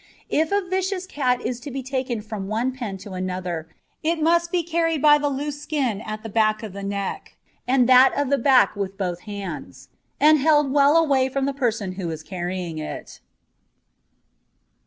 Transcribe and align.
If 0.31 0.51
a 0.51 0.67
vicious 0.67 1.05
cat 1.05 1.41
is 1.45 1.59
to 1.59 1.69
be 1.69 1.83
taken 1.83 2.21
from 2.23 2.47
one 2.47 2.71
pen 2.71 2.97
to 3.05 3.11
another, 3.11 3.69
it 4.01 4.19
must 4.19 4.51
be 4.51 4.63
carried 4.63 4.99
by 4.99 5.19
the 5.19 5.29
loose 5.29 5.61
skin 5.61 6.01
at 6.01 6.23
the 6.23 6.27
back 6.27 6.63
of 6.63 6.73
the 6.73 6.81
neck 6.81 7.37
and 7.67 7.87
that 7.87 8.11
of 8.17 8.31
the 8.31 8.39
back 8.39 8.75
with 8.75 8.97
both 8.97 9.19
hands, 9.29 9.89
and 10.19 10.39
held 10.39 10.71
well 10.71 10.97
away 10.97 11.29
from 11.29 11.45
the 11.45 11.53
person 11.53 11.91
who 12.01 12.09
is 12.09 12.23
carrying 12.23 12.79
it. 12.79 13.19